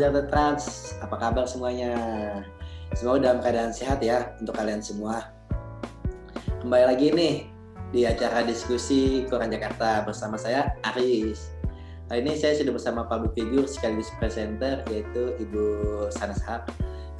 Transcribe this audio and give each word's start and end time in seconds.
Jakarta 0.00 0.22
Trans, 0.32 0.96
apa 1.04 1.16
kabar 1.20 1.44
semuanya? 1.44 1.92
Semoga 2.96 3.28
dalam 3.28 3.44
keadaan 3.44 3.70
sehat 3.70 4.00
ya 4.00 4.32
untuk 4.40 4.56
kalian 4.56 4.80
semua. 4.80 5.28
Kembali 6.64 6.84
lagi 6.88 7.12
nih 7.12 7.34
di 7.92 8.08
acara 8.08 8.40
diskusi 8.40 9.28
Koran 9.28 9.52
Jakarta 9.52 10.00
bersama 10.08 10.40
saya 10.40 10.72
Aris. 10.88 11.52
Kali 12.08 12.26
ini 12.26 12.34
saya 12.34 12.56
sudah 12.56 12.74
bersama 12.74 13.06
public 13.06 13.36
figure 13.36 13.68
sekaligus 13.68 14.10
presenter 14.18 14.82
yaitu 14.88 15.36
Ibu 15.36 15.64
Sanas 16.10 16.42
Haq. 16.48 16.66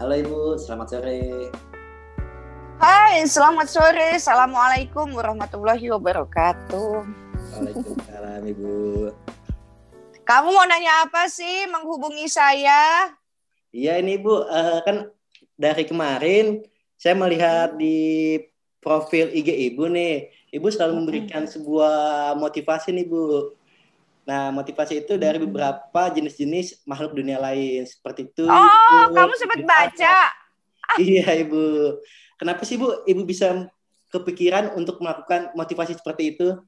Halo 0.01 0.17
Ibu, 0.17 0.57
selamat 0.59 0.87
sore. 0.91 1.53
Hai, 2.81 3.23
selamat 3.29 3.69
sore. 3.69 4.17
Assalamualaikum 4.17 5.13
warahmatullahi 5.13 5.85
wabarakatuh. 5.93 7.05
Waalaikumsalam 7.61 8.43
Ibu. 8.49 8.73
Kamu 10.25 10.49
mau 10.53 10.67
nanya 10.69 11.09
apa 11.09 11.27
sih 11.27 11.67
menghubungi 11.71 12.31
saya? 12.31 13.11
Iya 13.71 14.03
ini 14.03 14.19
Ibu, 14.19 14.35
uh, 14.51 14.81
kan 14.83 15.11
dari 15.55 15.87
kemarin 15.87 16.67
saya 16.99 17.15
melihat 17.15 17.79
di 17.79 18.37
profil 18.81 19.31
IG 19.31 19.49
Ibu 19.73 19.87
nih, 19.93 20.33
Ibu 20.51 20.67
selalu 20.73 21.05
memberikan 21.05 21.45
sebuah 21.47 22.35
motivasi 22.35 22.91
nih 22.97 23.07
Bu. 23.07 23.55
Nah, 24.27 24.53
motivasi 24.53 25.07
itu 25.07 25.17
dari 25.17 25.41
beberapa 25.41 26.13
jenis-jenis 26.13 26.85
makhluk 26.85 27.17
dunia 27.17 27.41
lain 27.41 27.85
seperti 27.87 28.31
itu. 28.31 28.47
Oh, 28.49 29.11
Ibu, 29.11 29.15
kamu 29.17 29.35
sempat 29.37 29.61
baca. 29.65 30.17
Iya, 30.99 31.27
Ibu. 31.47 31.65
Kenapa 32.41 32.63
sih 32.67 32.81
Bu 32.81 33.07
Ibu 33.07 33.23
bisa 33.23 33.71
kepikiran 34.11 34.75
untuk 34.75 34.99
melakukan 34.99 35.55
motivasi 35.55 35.95
seperti 35.95 36.35
itu? 36.35 36.59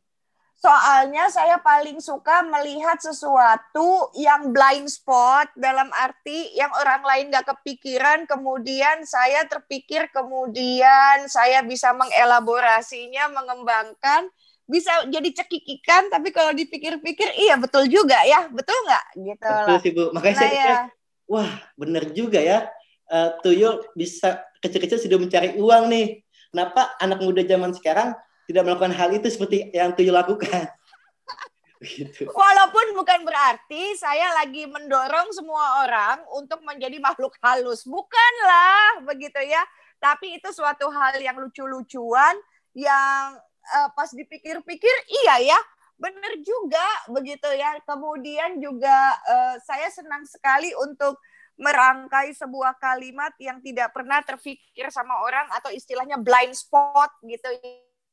Soalnya 0.62 1.26
saya 1.26 1.58
paling 1.58 1.98
suka 1.98 2.46
melihat 2.46 2.94
sesuatu 3.02 4.14
yang 4.14 4.54
blind 4.54 4.86
spot 4.86 5.50
dalam 5.58 5.90
arti 5.90 6.54
yang 6.54 6.70
orang 6.78 7.02
lain 7.02 7.34
gak 7.34 7.50
kepikiran, 7.50 8.30
kemudian 8.30 9.02
saya 9.02 9.42
terpikir, 9.50 10.06
kemudian 10.14 11.26
saya 11.26 11.66
bisa 11.66 11.90
mengelaborasinya, 11.90 13.26
mengembangkan, 13.34 14.30
bisa 14.70 15.02
jadi 15.10 15.42
cekikikan, 15.42 16.14
tapi 16.14 16.30
kalau 16.30 16.54
dipikir-pikir, 16.54 17.42
iya 17.42 17.58
betul 17.58 17.90
juga 17.90 18.22
ya, 18.22 18.46
betul 18.46 18.78
nggak? 18.86 19.06
Gitu 19.18 19.42
betul 19.50 19.78
sih 19.82 19.90
Bu, 19.90 20.04
makanya 20.14 20.36
nah, 20.38 20.42
saya 20.46 20.54
ya. 20.62 20.78
wah 21.26 21.50
bener 21.74 22.14
juga 22.14 22.38
ya, 22.38 22.70
uh, 23.10 23.34
tuyul 23.42 23.82
bisa 23.98 24.46
kecil-kecil 24.62 25.02
sudah 25.02 25.18
mencari 25.18 25.58
uang 25.58 25.90
nih. 25.90 26.22
Kenapa 26.54 26.94
anak 27.02 27.18
muda 27.18 27.42
zaman 27.42 27.74
sekarang 27.74 28.14
tidak 28.52 28.68
melakukan 28.68 28.92
hal 28.92 29.10
itu 29.16 29.26
seperti 29.32 29.72
yang 29.72 29.96
Tuyul 29.96 30.12
lakukan? 30.12 30.68
Begitu. 31.82 32.30
Walaupun 32.30 32.94
bukan 32.94 33.26
berarti 33.26 33.98
saya 33.98 34.30
lagi 34.38 34.70
mendorong 34.70 35.34
semua 35.34 35.82
orang 35.82 36.22
untuk 36.36 36.62
menjadi 36.62 37.00
makhluk 37.02 37.34
halus. 37.42 37.82
Bukanlah 37.82 39.02
begitu 39.02 39.42
ya. 39.42 39.58
Tapi 39.98 40.38
itu 40.38 40.46
suatu 40.54 40.86
hal 40.94 41.18
yang 41.18 41.34
lucu-lucuan 41.42 42.38
yang 42.70 43.34
uh, 43.82 43.88
pas 43.98 44.06
dipikir-pikir 44.14 44.94
iya 45.10 45.42
ya 45.42 45.58
benar 45.98 46.38
juga 46.46 46.86
begitu 47.10 47.50
ya. 47.50 47.74
Kemudian 47.82 48.62
juga 48.62 49.18
uh, 49.26 49.58
saya 49.66 49.90
senang 49.90 50.22
sekali 50.22 50.70
untuk 50.78 51.18
merangkai 51.58 52.30
sebuah 52.30 52.78
kalimat 52.78 53.34
yang 53.42 53.58
tidak 53.58 53.90
pernah 53.90 54.22
terfikir 54.22 54.86
sama 54.94 55.18
orang 55.18 55.50
atau 55.50 55.74
istilahnya 55.74 56.14
blind 56.14 56.54
spot 56.54 57.10
gitu 57.26 57.50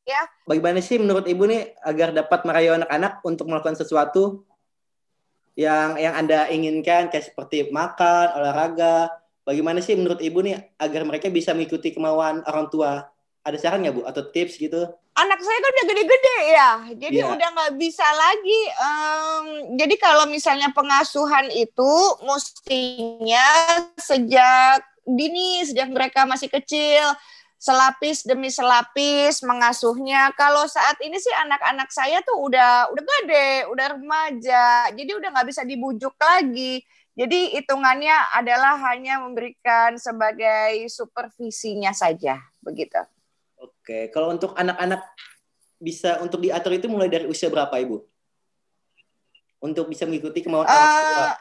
ya. 0.09 0.21
Bagaimana 0.49 0.81
sih 0.81 0.97
menurut 0.97 1.29
Ibu 1.29 1.43
nih 1.45 1.77
agar 1.85 2.09
dapat 2.09 2.41
merayu 2.49 2.73
anak-anak 2.81 3.21
untuk 3.21 3.45
melakukan 3.45 3.77
sesuatu 3.77 4.41
yang 5.53 6.01
yang 6.01 6.17
Anda 6.17 6.49
inginkan 6.49 7.13
kayak 7.13 7.29
seperti 7.29 7.69
makan, 7.69 8.33
olahraga. 8.33 9.13
Bagaimana 9.45 9.85
sih 9.85 9.93
menurut 9.93 10.17
Ibu 10.17 10.39
nih 10.41 10.57
agar 10.81 11.05
mereka 11.05 11.29
bisa 11.29 11.53
mengikuti 11.53 11.93
kemauan 11.93 12.41
orang 12.49 12.67
tua? 12.73 13.05
Ada 13.45 13.55
saran 13.55 13.85
nggak 13.85 13.95
Bu 13.95 14.01
atau 14.03 14.25
tips 14.33 14.57
gitu? 14.59 14.89
anak 15.19 15.39
saya 15.43 15.57
kan 15.59 15.71
udah 15.71 15.85
gede-gede 15.91 16.37
ya, 16.47 16.71
jadi 16.95 17.17
yeah. 17.23 17.33
udah 17.35 17.47
nggak 17.51 17.73
bisa 17.75 18.07
lagi. 18.07 18.61
Um, 18.79 19.45
jadi 19.75 19.95
kalau 19.99 20.25
misalnya 20.31 20.71
pengasuhan 20.71 21.51
itu 21.51 21.93
mestinya 22.23 23.47
sejak 23.99 24.79
dini, 25.03 25.67
sejak 25.67 25.91
mereka 25.91 26.23
masih 26.23 26.47
kecil, 26.47 27.03
selapis 27.59 28.23
demi 28.23 28.47
selapis 28.47 29.43
mengasuhnya. 29.43 30.31
Kalau 30.39 30.63
saat 30.65 30.95
ini 31.03 31.19
sih 31.19 31.35
anak-anak 31.35 31.91
saya 31.91 32.23
tuh 32.23 32.39
udah 32.47 32.87
udah 32.89 33.03
gede, 33.03 33.67
udah 33.67 33.87
remaja, 33.99 34.89
jadi 34.95 35.11
udah 35.19 35.29
nggak 35.35 35.47
bisa 35.51 35.67
dibujuk 35.67 36.15
lagi. 36.15 36.81
Jadi 37.19 37.59
hitungannya 37.59 38.15
adalah 38.31 38.79
hanya 38.89 39.19
memberikan 39.19 39.99
sebagai 39.99 40.87
supervisinya 40.87 41.91
saja, 41.91 42.39
begitu. 42.63 42.95
Oke, 43.59 44.07
kalau 44.15 44.31
untuk 44.31 44.55
anak-anak 44.55 45.03
bisa 45.75 46.23
untuk 46.23 46.39
diatur 46.39 46.79
itu 46.79 46.87
mulai 46.87 47.11
dari 47.11 47.27
usia 47.27 47.51
berapa, 47.51 47.75
Ibu? 47.75 47.99
Untuk 49.59 49.91
bisa 49.91 50.07
mengikuti 50.07 50.39
kemauan 50.39 50.63
uh, 50.63 50.71
orang 50.71 51.03
tua. 51.11 51.31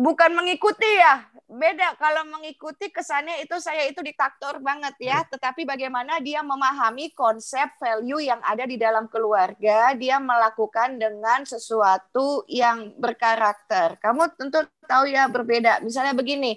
Bukan 0.00 0.30
mengikuti 0.32 0.88
ya, 0.88 1.28
beda 1.50 1.98
kalau 1.98 2.22
mengikuti 2.30 2.94
kesannya 2.94 3.42
itu 3.42 3.58
saya 3.58 3.90
itu 3.90 3.98
diktator 3.98 4.62
banget 4.62 4.94
ya 5.02 5.18
hmm. 5.18 5.34
tetapi 5.34 5.66
bagaimana 5.66 6.22
dia 6.22 6.46
memahami 6.46 7.10
konsep 7.10 7.74
value 7.82 8.22
yang 8.22 8.38
ada 8.46 8.62
di 8.62 8.78
dalam 8.78 9.10
keluarga 9.10 9.90
dia 9.98 10.22
melakukan 10.22 10.94
dengan 10.94 11.42
sesuatu 11.42 12.46
yang 12.46 12.94
berkarakter 12.94 13.98
kamu 13.98 14.30
tentu 14.38 14.62
tahu 14.86 15.10
ya 15.10 15.26
berbeda 15.26 15.82
misalnya 15.82 16.14
begini 16.14 16.54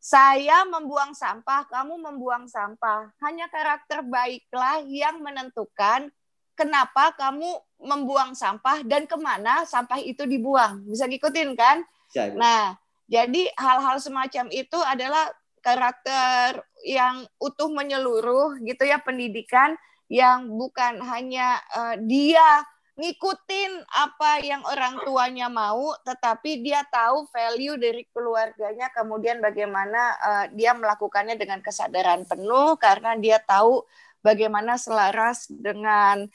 saya 0.00 0.64
membuang 0.64 1.12
sampah, 1.12 1.68
kamu 1.68 2.00
membuang 2.00 2.48
sampah. 2.48 3.12
Hanya 3.20 3.52
karakter 3.52 4.00
baiklah 4.00 4.80
yang 4.88 5.20
menentukan 5.20 6.08
kenapa 6.56 7.12
kamu 7.20 7.60
membuang 7.76 8.32
sampah 8.32 8.80
dan 8.80 9.04
ke 9.04 9.20
mana 9.20 9.68
sampah 9.68 10.00
itu 10.00 10.24
dibuang. 10.24 10.88
Bisa 10.88 11.04
ngikutin 11.04 11.52
kan? 11.52 11.84
Ya, 12.16 12.32
nah, 12.32 12.79
jadi 13.10 13.50
hal-hal 13.58 13.98
semacam 13.98 14.46
itu 14.54 14.78
adalah 14.78 15.34
karakter 15.60 16.62
yang 16.86 17.26
utuh 17.42 17.68
menyeluruh 17.68 18.62
gitu 18.64 18.86
ya 18.86 19.02
pendidikan 19.02 19.76
yang 20.06 20.46
bukan 20.46 21.02
hanya 21.02 21.58
uh, 21.74 21.98
dia 22.00 22.64
ngikutin 23.00 23.80
apa 23.96 24.44
yang 24.44 24.60
orang 24.68 25.00
tuanya 25.08 25.48
mau, 25.48 25.96
tetapi 26.04 26.60
dia 26.60 26.84
tahu 26.92 27.24
value 27.32 27.80
dari 27.80 28.04
keluarganya, 28.12 28.92
kemudian 28.92 29.40
bagaimana 29.40 30.00
uh, 30.20 30.44
dia 30.52 30.76
melakukannya 30.76 31.40
dengan 31.40 31.64
kesadaran 31.64 32.28
penuh 32.28 32.76
karena 32.76 33.16
dia 33.16 33.40
tahu 33.40 33.88
bagaimana 34.20 34.76
selaras 34.76 35.48
dengan 35.48 36.28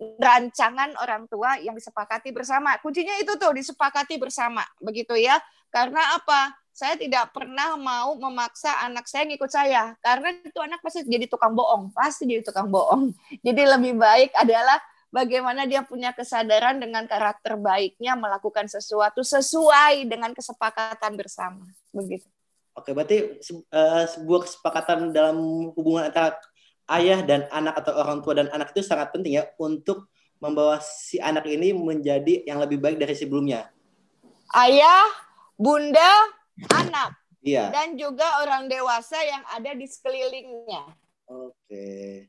rancangan 0.00 0.96
orang 0.96 1.28
tua 1.28 1.60
yang 1.60 1.76
disepakati 1.76 2.32
bersama. 2.32 2.80
Kuncinya 2.80 3.20
itu 3.20 3.36
tuh 3.36 3.52
disepakati 3.52 4.16
bersama, 4.16 4.64
begitu 4.80 5.12
ya. 5.16 5.36
Karena 5.68 6.16
apa? 6.16 6.56
Saya 6.70 6.96
tidak 6.96 7.36
pernah 7.36 7.76
mau 7.76 8.16
memaksa 8.16 8.72
anak 8.80 9.04
saya 9.04 9.28
ngikut 9.28 9.52
saya 9.52 9.92
karena 10.00 10.32
itu 10.40 10.56
anak 10.64 10.80
pasti 10.80 11.04
jadi 11.04 11.28
tukang 11.28 11.52
bohong, 11.52 11.92
pasti 11.92 12.24
jadi 12.24 12.40
tukang 12.40 12.72
bohong. 12.72 13.12
Jadi 13.46 13.62
lebih 13.68 14.00
baik 14.00 14.32
adalah 14.32 14.80
bagaimana 15.12 15.68
dia 15.68 15.84
punya 15.84 16.16
kesadaran 16.16 16.80
dengan 16.80 17.04
karakter 17.04 17.58
baiknya 17.60 18.16
melakukan 18.16 18.70
sesuatu 18.70 19.20
sesuai 19.20 20.08
dengan 20.08 20.32
kesepakatan 20.32 21.12
bersama 21.18 21.68
begitu. 21.92 22.24
Oke, 22.78 22.94
berarti 22.94 23.36
uh, 23.74 24.06
sebuah 24.06 24.46
kesepakatan 24.46 25.10
dalam 25.10 25.36
hubungan 25.74 26.08
antara 26.08 26.38
ayah 26.90 27.22
dan 27.22 27.46
anak 27.54 27.78
atau 27.80 27.94
orang 27.96 28.18
tua 28.20 28.38
dan 28.38 28.48
anak 28.50 28.74
itu 28.74 28.82
sangat 28.82 29.14
penting 29.14 29.38
ya 29.38 29.46
untuk 29.58 30.10
membawa 30.40 30.80
si 30.82 31.20
anak 31.20 31.46
ini 31.46 31.70
menjadi 31.76 32.48
yang 32.48 32.58
lebih 32.58 32.80
baik 32.80 32.96
dari 32.98 33.12
sebelumnya. 33.14 33.68
Ayah, 34.50 35.06
bunda, 35.54 36.10
anak. 36.74 37.14
Iya. 37.40 37.70
Dan 37.72 37.96
juga 37.96 38.42
orang 38.42 38.66
dewasa 38.66 39.16
yang 39.22 39.44
ada 39.54 39.72
di 39.72 39.86
sekelilingnya. 39.86 40.84
Oke 41.30 42.26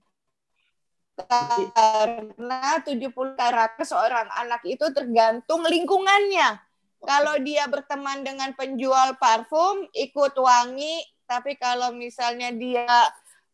karena 1.28 2.82
70 2.82 3.14
karakter 3.36 3.86
seorang 3.86 4.28
anak 4.38 4.62
itu 4.66 4.86
tergantung 4.94 5.66
lingkungannya. 5.66 6.62
Kalau 7.02 7.34
dia 7.42 7.66
berteman 7.66 8.22
dengan 8.22 8.54
penjual 8.54 9.18
parfum, 9.18 9.90
ikut 9.90 10.38
wangi, 10.38 11.02
tapi 11.26 11.58
kalau 11.58 11.90
misalnya 11.98 12.54
dia 12.54 12.86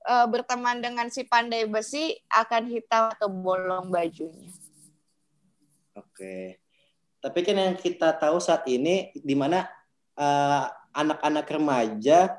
uh, 0.06 0.28
berteman 0.30 0.84
dengan 0.84 1.08
si 1.10 1.26
pandai 1.26 1.66
besi, 1.66 2.14
akan 2.30 2.70
hitam 2.70 3.10
atau 3.16 3.32
bolong 3.32 3.90
bajunya. 3.90 4.52
Oke. 5.98 6.62
Tapi 7.18 7.40
kan 7.42 7.58
yang 7.58 7.78
kita 7.80 8.14
tahu 8.14 8.38
saat 8.38 8.68
ini, 8.70 9.10
di 9.18 9.34
mana 9.34 9.66
uh, 10.18 10.70
anak-anak 10.94 11.46
remaja 11.50 12.38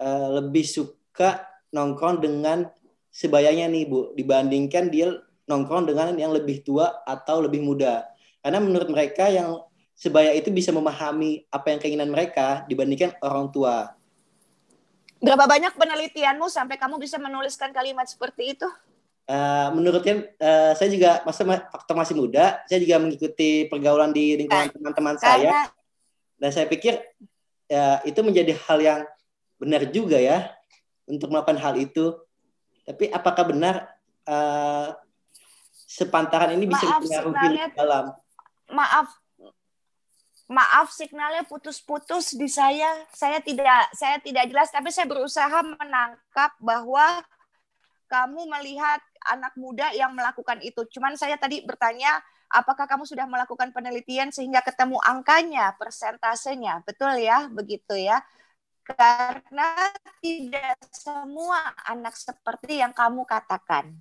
uh, 0.00 0.28
lebih 0.40 0.64
suka 0.64 1.44
nongkrong 1.72 2.20
dengan 2.20 2.68
sebayanya 3.12 3.66
nih 3.68 3.84
Bu 3.88 4.12
dibandingkan 4.14 4.88
dia 4.88 5.12
nongkrong 5.48 5.88
dengan 5.88 6.14
yang 6.16 6.32
lebih 6.32 6.60
tua 6.64 7.02
atau 7.04 7.44
lebih 7.44 7.64
muda. 7.64 8.04
Karena 8.44 8.60
menurut 8.62 8.88
mereka 8.88 9.28
yang 9.28 9.64
sebaya 9.98 10.30
itu 10.36 10.54
bisa 10.54 10.70
memahami 10.70 11.48
apa 11.50 11.74
yang 11.74 11.80
keinginan 11.82 12.12
mereka 12.12 12.62
dibandingkan 12.70 13.16
orang 13.18 13.50
tua. 13.50 13.97
Berapa 15.18 15.50
banyak 15.50 15.74
penelitianmu 15.74 16.46
sampai 16.46 16.78
kamu 16.78 17.02
bisa 17.02 17.18
menuliskan 17.18 17.74
kalimat 17.74 18.06
seperti 18.06 18.54
itu? 18.54 18.68
Uh, 19.28 19.68
menurutnya 19.76 20.24
uh, 20.40 20.72
saya 20.72 20.88
juga 20.88 21.20
masa 21.26 21.44
faktor 21.44 21.94
masih 21.98 22.16
muda, 22.16 22.64
saya 22.64 22.80
juga 22.80 22.96
mengikuti 22.96 23.68
pergaulan 23.68 24.08
di 24.08 24.40
lingkungan 24.40 24.72
nah, 24.72 24.72
teman-teman 24.72 25.16
saya. 25.20 25.68
Dan 26.38 26.50
saya 26.54 26.64
pikir 26.64 26.96
ya, 27.68 28.00
itu 28.08 28.20
menjadi 28.24 28.56
hal 28.56 28.78
yang 28.80 29.00
benar 29.58 29.84
juga 29.90 30.16
ya 30.16 30.54
untuk 31.04 31.28
melakukan 31.34 31.60
hal 31.60 31.74
itu. 31.76 32.14
Tapi 32.88 33.12
apakah 33.12 33.52
benar 33.52 33.90
uh, 34.24 34.96
sepantaran 35.84 36.56
ini 36.56 36.64
bisa 36.64 36.88
mempengaruhi 36.88 37.74
dalam? 37.76 38.16
Maaf, 38.72 39.12
maaf 40.48 40.88
signalnya 40.90 41.44
putus-putus 41.44 42.32
di 42.34 42.48
saya. 42.48 43.04
Saya 43.12 43.38
tidak 43.44 43.92
saya 43.92 44.16
tidak 44.18 44.48
jelas 44.48 44.72
tapi 44.72 44.88
saya 44.88 45.04
berusaha 45.04 45.60
menangkap 45.62 46.56
bahwa 46.58 47.20
kamu 48.08 48.48
melihat 48.48 49.04
anak 49.28 49.52
muda 49.60 49.92
yang 49.92 50.16
melakukan 50.16 50.58
itu. 50.64 50.88
Cuman 50.88 51.14
saya 51.20 51.36
tadi 51.36 51.60
bertanya 51.60 52.24
apakah 52.48 52.88
kamu 52.88 53.04
sudah 53.04 53.28
melakukan 53.28 53.70
penelitian 53.76 54.32
sehingga 54.32 54.64
ketemu 54.64 54.96
angkanya, 55.04 55.76
persentasenya. 55.76 56.80
Betul 56.88 57.20
ya? 57.20 57.46
Begitu 57.52 57.94
ya. 58.08 58.24
Karena 58.88 59.92
tidak 60.24 60.80
semua 60.96 61.76
anak 61.84 62.16
seperti 62.16 62.80
yang 62.80 62.96
kamu 62.96 63.28
katakan. 63.28 63.92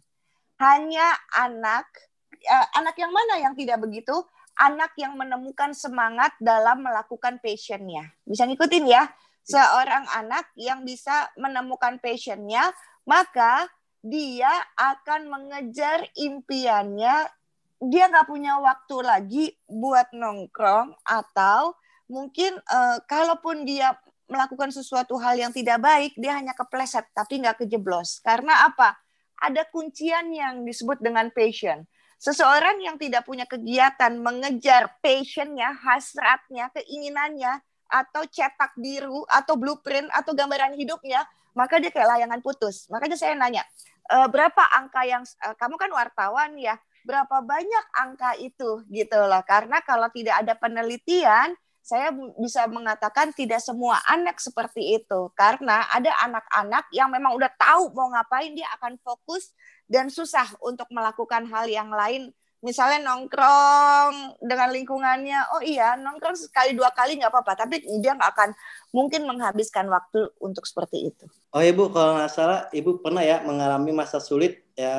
Hanya 0.57 1.11
anak 1.35 1.91
eh, 2.31 2.67
anak 2.79 2.95
yang 2.95 3.11
mana 3.11 3.35
yang 3.43 3.53
tidak 3.53 3.83
begitu? 3.83 4.15
Anak 4.57 4.97
yang 4.97 5.13
menemukan 5.15 5.71
semangat 5.71 6.33
dalam 6.41 6.81
melakukan 6.81 7.37
passionnya. 7.39 8.09
Bisa 8.25 8.49
ngikutin 8.49 8.85
ya? 8.89 9.05
Seorang 9.47 10.03
anak 10.11 10.51
yang 10.59 10.83
bisa 10.83 11.31
menemukan 11.39 12.01
passionnya, 12.03 12.73
maka 13.07 13.69
dia 14.03 14.51
akan 14.75 15.31
mengejar 15.31 16.03
impiannya. 16.17 17.31
Dia 17.77 18.03
nggak 18.09 18.27
punya 18.27 18.57
waktu 18.57 18.97
lagi 19.05 19.45
buat 19.69 20.09
nongkrong 20.11 20.97
atau 21.05 21.77
mungkin 22.09 22.57
uh, 22.57 22.97
kalaupun 23.05 23.63
dia 23.63 23.93
melakukan 24.27 24.73
sesuatu 24.73 25.15
hal 25.21 25.39
yang 25.39 25.53
tidak 25.55 25.79
baik, 25.79 26.11
dia 26.19 26.35
hanya 26.35 26.51
kepleset 26.51 27.07
tapi 27.15 27.39
nggak 27.39 27.63
kejeblos. 27.63 28.19
Karena 28.25 28.67
apa? 28.67 28.97
Ada 29.37 29.69
kuncian 29.69 30.33
yang 30.33 30.65
disebut 30.65 30.97
dengan 30.99 31.29
passion 31.29 31.85
Seseorang 32.17 32.81
yang 32.81 32.97
tidak 32.97 33.29
punya 33.29 33.45
kegiatan 33.45 34.09
mengejar 34.17 34.97
passionnya, 35.05 35.69
hasratnya, 35.77 36.73
keinginannya, 36.73 37.61
atau 37.87 38.25
cetak 38.25 38.73
biru, 38.75 39.23
atau 39.29 39.53
blueprint, 39.55 40.09
atau 40.11 40.33
gambaran 40.33 40.75
hidupnya, 40.75 41.23
maka 41.53 41.77
dia 41.77 41.93
kayak 41.93 42.17
layangan 42.17 42.41
putus. 42.41 42.89
Makanya 42.89 43.15
saya 43.15 43.37
nanya, 43.37 43.63
e, 44.09 44.17
berapa 44.33 44.63
angka 44.75 45.01
yang, 45.07 45.23
e, 45.23 45.47
kamu 45.55 45.77
kan 45.77 45.91
wartawan 45.93 46.51
ya, 46.57 46.75
berapa 47.07 47.39
banyak 47.39 47.85
angka 47.95 48.35
itu 48.41 48.83
gitu 48.91 49.19
loh. 49.23 49.41
Karena 49.47 49.79
kalau 49.85 50.11
tidak 50.11 50.43
ada 50.43 50.53
penelitian, 50.59 51.55
saya 51.87 52.11
bisa 52.35 52.67
mengatakan 52.67 53.31
tidak 53.31 53.63
semua 53.63 54.03
anak 54.11 54.43
seperti 54.43 54.99
itu. 54.99 55.31
Karena 55.31 55.87
ada 55.87 56.11
anak-anak 56.27 56.91
yang 56.91 57.07
memang 57.07 57.31
udah 57.39 57.47
tahu 57.55 57.95
mau 57.95 58.11
ngapain, 58.11 58.51
dia 58.51 58.67
akan 58.75 58.99
fokus 58.99 59.55
dan 59.87 60.11
susah 60.11 60.51
untuk 60.59 60.91
melakukan 60.91 61.47
hal 61.47 61.63
yang 61.71 61.87
lain 61.87 62.35
misalnya 62.57 63.05
nongkrong 63.05 64.41
dengan 64.41 64.73
lingkungannya 64.73 65.39
oh 65.53 65.61
iya 65.61 65.93
nongkrong 65.93 66.33
sekali 66.33 66.73
dua 66.73 66.89
kali 66.89 67.21
nggak 67.21 67.29
apa-apa 67.29 67.53
tapi 67.53 67.85
dia 68.01 68.17
nggak 68.17 68.33
akan 68.33 68.49
mungkin 68.89 69.29
menghabiskan 69.29 69.85
waktu 69.85 70.25
untuk 70.41 70.65
seperti 70.65 71.13
itu 71.13 71.29
oh 71.53 71.61
ibu 71.61 71.93
kalau 71.93 72.17
nggak 72.17 72.33
salah 72.33 72.65
ibu 72.73 72.97
pernah 72.97 73.21
ya 73.21 73.45
mengalami 73.45 73.93
masa 73.93 74.17
sulit 74.17 74.65
ya 74.73 74.97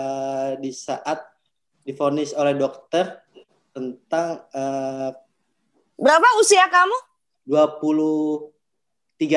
di 0.55 0.70
saat 0.70 1.19
difonis 1.82 2.31
oleh 2.31 2.55
dokter 2.55 3.26
tentang 3.75 4.46
uh, 4.55 5.11
berapa 5.98 6.28
usia 6.38 6.64
kamu 6.70 6.96
23 7.50 8.54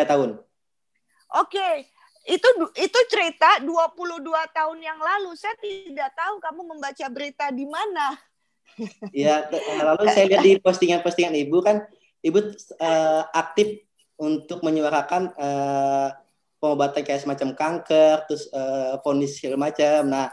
tahun 0.06 0.30
oke 0.38 1.50
okay 1.50 1.92
itu 2.30 2.50
itu 2.78 3.00
cerita 3.10 3.58
22 3.66 4.30
tahun 4.54 4.78
yang 4.78 5.00
lalu. 5.02 5.34
Saya 5.34 5.58
tidak 5.58 6.14
tahu 6.14 6.38
kamu 6.38 6.62
membaca 6.76 7.06
berita 7.10 7.50
di 7.50 7.66
mana. 7.66 8.18
Iya, 9.12 9.52
lalu 9.84 10.08
saya 10.16 10.32
lihat 10.32 10.44
di 10.48 10.56
postingan-postingan 10.56 11.36
Ibu 11.36 11.60
kan 11.60 11.84
Ibu 12.24 12.40
uh, 12.80 13.24
aktif 13.36 13.84
untuk 14.16 14.64
menyuarakan 14.64 15.36
uh, 15.36 16.16
pengobatan 16.56 17.04
kayak 17.04 17.20
semacam 17.20 17.52
kanker, 17.52 18.32
terus 18.32 18.48
uh, 18.56 18.96
segala 19.28 19.58
macam. 19.68 20.08
Nah, 20.08 20.32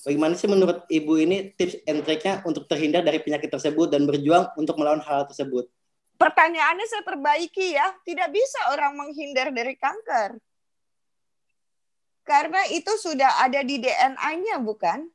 bagaimana 0.00 0.32
sih 0.38 0.48
menurut 0.48 0.88
Ibu 0.88 1.12
ini 1.20 1.52
tips 1.52 1.84
and 1.84 2.00
triknya 2.06 2.40
untuk 2.48 2.64
terhindar 2.64 3.04
dari 3.04 3.20
penyakit 3.20 3.52
tersebut 3.52 3.92
dan 3.92 4.08
berjuang 4.08 4.48
untuk 4.56 4.80
melawan 4.80 5.04
hal 5.04 5.28
tersebut? 5.28 5.68
Pertanyaannya 6.16 6.86
saya 6.86 7.02
perbaiki 7.04 7.74
ya, 7.74 7.92
tidak 8.06 8.32
bisa 8.32 8.72
orang 8.72 8.94
menghindar 8.94 9.50
dari 9.50 9.74
kanker 9.74 10.38
karena 12.22 12.62
itu 12.70 12.90
sudah 12.98 13.42
ada 13.42 13.66
di 13.66 13.82
DNA-nya 13.82 14.62
bukan? 14.62 15.10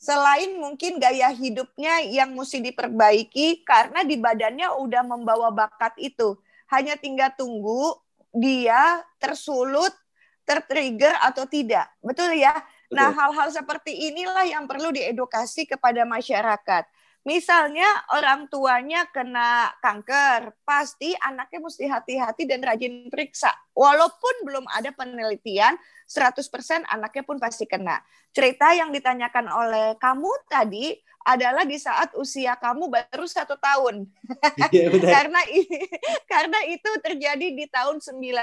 Selain 0.00 0.56
mungkin 0.56 0.96
gaya 0.96 1.28
hidupnya 1.28 2.00
yang 2.08 2.32
mesti 2.32 2.60
diperbaiki 2.64 3.64
karena 3.68 4.00
di 4.00 4.16
badannya 4.16 4.68
udah 4.80 5.02
membawa 5.04 5.52
bakat 5.52 5.92
itu. 6.00 6.40
Hanya 6.72 6.96
tinggal 6.96 7.32
tunggu 7.36 8.00
dia 8.32 9.04
tersulut, 9.20 9.92
tertrigger 10.48 11.12
atau 11.20 11.44
tidak. 11.44 11.88
Betul 12.00 12.40
ya? 12.40 12.52
Nah, 12.90 13.14
hal-hal 13.14 13.48
seperti 13.54 14.10
inilah 14.10 14.42
yang 14.50 14.66
perlu 14.66 14.90
diedukasi 14.90 15.66
kepada 15.66 16.02
masyarakat. 16.02 16.84
Misalnya 17.20 17.84
orang 18.16 18.48
tuanya 18.48 19.04
kena 19.12 19.68
kanker, 19.84 20.56
pasti 20.64 21.12
anaknya 21.20 21.60
mesti 21.60 21.84
hati-hati 21.84 22.48
dan 22.48 22.64
rajin 22.64 23.12
periksa. 23.12 23.52
Walaupun 23.76 24.48
belum 24.48 24.64
ada 24.72 24.88
penelitian, 24.96 25.76
100% 26.08 26.88
anaknya 26.88 27.22
pun 27.22 27.36
pasti 27.36 27.68
kena. 27.68 28.00
Cerita 28.32 28.72
yang 28.72 28.88
ditanyakan 28.88 29.52
oleh 29.52 29.86
kamu 30.00 30.32
tadi 30.48 30.96
adalah 31.20 31.68
di 31.68 31.76
saat 31.76 32.16
usia 32.16 32.56
kamu 32.56 32.88
baru 32.88 33.28
satu 33.28 33.54
tahun. 33.60 34.08
Ya, 34.72 34.88
karena 35.20 35.44
karena 36.32 36.58
itu 36.72 36.90
terjadi 37.04 37.46
di 37.52 37.68
tahun 37.68 38.00
98 38.00 38.40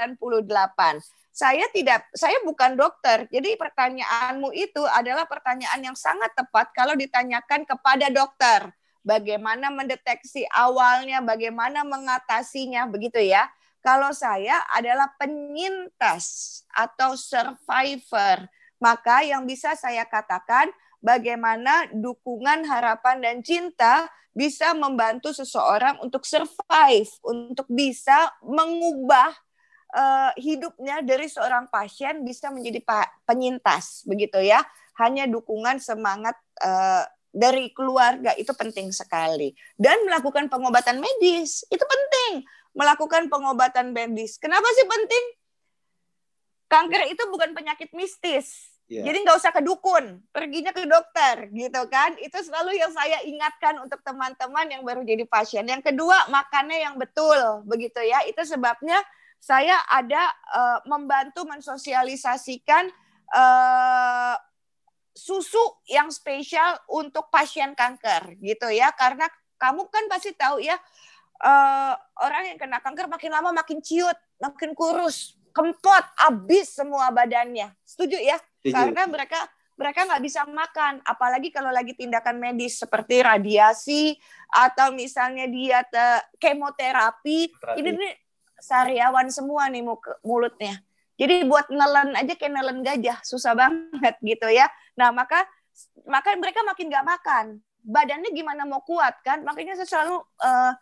saya 1.38 1.70
tidak 1.70 2.02
saya 2.18 2.34
bukan 2.42 2.74
dokter. 2.74 3.30
Jadi 3.30 3.54
pertanyaanmu 3.54 4.50
itu 4.58 4.82
adalah 4.90 5.22
pertanyaan 5.30 5.78
yang 5.78 5.94
sangat 5.94 6.34
tepat 6.34 6.74
kalau 6.74 6.98
ditanyakan 6.98 7.62
kepada 7.62 8.10
dokter. 8.10 8.74
Bagaimana 9.06 9.70
mendeteksi 9.70 10.42
awalnya, 10.50 11.22
bagaimana 11.22 11.86
mengatasinya, 11.86 12.90
begitu 12.90 13.22
ya. 13.22 13.46
Kalau 13.78 14.10
saya 14.10 14.66
adalah 14.74 15.14
penyintas 15.14 16.26
atau 16.74 17.14
survivor, 17.14 18.50
maka 18.82 19.22
yang 19.22 19.46
bisa 19.46 19.78
saya 19.78 20.02
katakan 20.10 20.66
bagaimana 20.98 21.86
dukungan, 21.94 22.66
harapan, 22.66 23.22
dan 23.22 23.36
cinta 23.46 24.10
bisa 24.34 24.74
membantu 24.74 25.30
seseorang 25.30 26.02
untuk 26.02 26.26
survive, 26.26 27.08
untuk 27.22 27.70
bisa 27.70 28.34
mengubah 28.42 29.30
uh, 29.94 30.32
hidupnya 30.36 31.00
dari 31.04 31.28
seorang 31.28 31.68
pasien 31.70 32.24
bisa 32.24 32.52
menjadi 32.52 32.82
penyintas 33.24 34.04
begitu 34.04 34.40
ya 34.42 34.60
hanya 34.98 35.30
dukungan 35.30 35.78
semangat 35.78 36.34
uh, 36.60 37.06
dari 37.28 37.70
keluarga 37.76 38.34
itu 38.34 38.50
penting 38.56 38.90
sekali 38.90 39.52
dan 39.78 40.00
melakukan 40.08 40.48
pengobatan 40.48 40.98
medis 40.98 41.62
itu 41.68 41.84
penting 41.84 42.42
melakukan 42.72 43.28
pengobatan 43.28 43.92
medis 43.94 44.40
kenapa 44.40 44.66
sih 44.74 44.86
penting 44.88 45.24
kanker 46.68 47.02
itu 47.08 47.22
bukan 47.30 47.52
penyakit 47.56 47.92
mistis 47.94 48.78
Yeah. 48.88 49.04
Jadi 49.04 49.20
nggak 49.20 49.36
usah 49.36 49.52
ke 49.52 49.60
dukun, 49.60 50.24
perginya 50.32 50.72
ke 50.72 50.88
dokter, 50.88 51.52
gitu 51.52 51.82
kan? 51.92 52.16
Itu 52.24 52.40
selalu 52.40 52.72
yang 52.72 52.88
saya 52.88 53.20
ingatkan 53.20 53.84
untuk 53.84 54.00
teman-teman 54.00 54.64
yang 54.64 54.80
baru 54.80 55.04
jadi 55.04 55.28
pasien. 55.28 55.68
Yang 55.68 55.92
kedua, 55.92 56.24
makannya 56.32 56.88
yang 56.88 56.96
betul, 56.96 57.68
begitu 57.68 58.00
ya. 58.00 58.24
Itu 58.24 58.48
sebabnya 58.48 58.96
saya 59.38 59.78
ada 59.88 60.22
uh, 60.54 60.78
membantu 60.90 61.46
mensosialisasikan 61.46 62.90
uh, 63.32 64.36
susu 65.14 65.62
yang 65.90 66.10
spesial 66.14 66.78
untuk 66.90 67.26
pasien 67.32 67.74
kanker 67.74 68.38
gitu 68.38 68.70
ya 68.70 68.94
karena 68.94 69.26
kamu 69.58 69.90
kan 69.90 70.04
pasti 70.06 70.30
tahu 70.34 70.62
ya 70.62 70.78
uh, 71.42 71.94
orang 72.22 72.54
yang 72.54 72.58
kena 72.58 72.78
kanker 72.78 73.10
makin 73.10 73.34
lama 73.34 73.50
makin 73.50 73.82
ciut 73.82 74.14
makin 74.38 74.74
kurus 74.78 75.34
kempot 75.50 76.04
habis 76.14 76.70
semua 76.70 77.10
badannya 77.10 77.74
setuju 77.82 78.14
ya 78.14 78.38
Setuju. 78.62 78.74
karena 78.74 79.02
mereka 79.10 79.40
mereka 79.78 80.10
nggak 80.10 80.22
bisa 80.26 80.42
makan. 80.44 80.98
Apalagi 81.06 81.54
kalau 81.54 81.70
lagi 81.70 81.94
tindakan 81.94 82.42
medis 82.42 82.82
seperti 82.82 83.22
radiasi 83.22 84.18
atau 84.50 84.90
misalnya 84.90 85.46
dia 85.46 85.86
te 85.86 86.34
kemoterapi. 86.42 87.54
Terapi. 87.54 87.78
Ini 87.78 87.90
nih 87.94 88.12
sariawan 88.58 89.30
semua 89.30 89.70
nih 89.70 89.82
mulutnya. 90.26 90.78
Jadi 91.18 91.50
buat 91.50 91.66
nelen 91.66 92.14
aja 92.14 92.34
kayak 92.38 92.52
nelen 92.54 92.78
gajah, 92.86 93.18
susah 93.26 93.58
banget 93.58 94.14
gitu 94.22 94.46
ya. 94.50 94.70
Nah 94.94 95.10
maka 95.10 95.46
maka 96.06 96.34
mereka 96.38 96.62
makin 96.66 96.90
nggak 96.90 97.06
makan 97.06 97.46
badannya 97.88 98.30
gimana 98.36 98.68
mau 98.68 98.84
kuat 98.84 99.16
kan 99.24 99.40
makanya 99.46 99.78
saya 99.80 99.88
selalu 99.88 100.20
uh, 100.44 100.72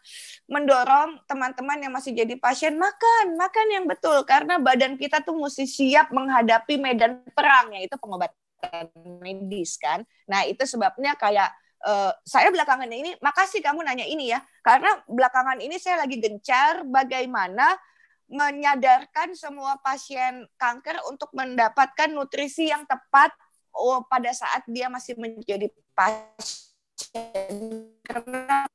mendorong 0.50 1.22
teman-teman 1.30 1.78
yang 1.78 1.92
masih 1.94 2.16
jadi 2.16 2.34
pasien 2.40 2.74
makan 2.74 3.38
makan 3.38 3.66
yang 3.70 3.84
betul 3.86 4.26
karena 4.26 4.58
badan 4.58 4.98
kita 4.98 5.22
tuh 5.22 5.38
mesti 5.38 5.70
siap 5.70 6.10
menghadapi 6.10 6.80
medan 6.80 7.22
perang 7.30 7.76
yaitu 7.78 7.94
pengobatan 8.00 8.90
medis 9.22 9.78
kan 9.78 10.02
nah 10.26 10.42
itu 10.48 10.66
sebabnya 10.66 11.14
kayak 11.14 11.52
uh, 11.86 12.12
saya 12.26 12.50
belakangan 12.50 12.90
ini 12.90 13.14
makasih 13.22 13.62
kamu 13.62 13.86
nanya 13.86 14.04
ini 14.04 14.34
ya. 14.34 14.42
Karena 14.60 14.90
belakangan 15.06 15.62
ini 15.62 15.78
saya 15.78 16.02
lagi 16.02 16.18
gencar 16.18 16.82
bagaimana 16.82 17.78
menyadarkan 18.26 19.38
semua 19.38 19.78
pasien 19.78 20.50
kanker 20.58 20.98
untuk 21.06 21.30
mendapatkan 21.30 22.10
nutrisi 22.10 22.74
yang 22.74 22.82
tepat 22.82 23.30
oh, 23.70 24.02
pada 24.10 24.34
saat 24.34 24.66
dia 24.66 24.90
masih 24.90 25.14
menjadi 25.14 25.70
pasien. 25.94 26.66
Karena 28.02 28.66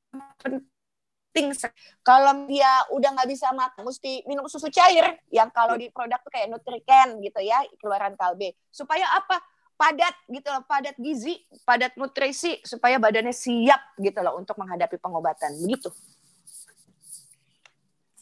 penting 1.32 1.56
kalau 2.04 2.44
dia 2.48 2.68
udah 2.92 3.10
nggak 3.16 3.30
bisa 3.32 3.56
makan 3.56 3.88
mesti 3.88 4.24
minum 4.28 4.48
susu 4.52 4.68
cair 4.68 5.16
yang 5.32 5.48
kalau 5.52 5.80
di 5.80 5.88
produk 5.88 6.20
tuh 6.20 6.32
kayak 6.32 6.52
Nutriken 6.52 7.24
gitu 7.24 7.40
ya 7.44 7.64
keluaran 7.80 8.16
Kalbe. 8.16 8.56
Supaya 8.72 9.08
apa 9.16 9.40
padat 9.82 10.14
gitu 10.30 10.46
loh 10.54 10.62
padat 10.70 10.94
gizi 11.02 11.42
padat 11.66 11.98
nutrisi 11.98 12.62
supaya 12.62 13.02
badannya 13.02 13.34
siap 13.34 13.98
gitu 13.98 14.22
loh 14.22 14.38
untuk 14.38 14.54
menghadapi 14.62 15.02
pengobatan 15.02 15.58
begitu 15.58 15.90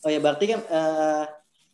oh 0.07 0.09
ya 0.09 0.23
berarti 0.23 0.55
kan 0.55 0.61
uh, 0.71 1.23